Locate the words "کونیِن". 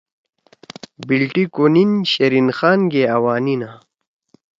1.55-1.91